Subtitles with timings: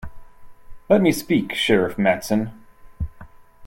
[0.89, 2.59] Let me speak, Sheriff Matson!